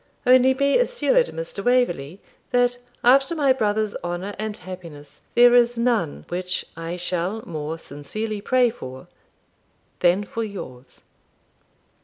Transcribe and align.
Only 0.25 0.55
be 0.55 0.79
assured, 0.79 1.27
Mr. 1.27 1.63
Waverley, 1.63 2.21
that, 2.49 2.79
after 3.03 3.35
my 3.35 3.53
brother's 3.53 3.95
honour 4.03 4.33
and 4.39 4.57
happiness, 4.57 5.21
there 5.35 5.53
is 5.53 5.77
none 5.77 6.25
which 6.29 6.65
I 6.75 6.95
shall 6.95 7.43
more 7.47 7.77
sincerely 7.77 8.41
pray 8.41 8.71
for 8.71 9.07
than 9.99 10.23
for 10.23 10.43
yours.' 10.43 11.03